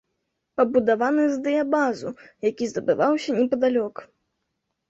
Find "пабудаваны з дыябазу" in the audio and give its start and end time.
0.59-2.09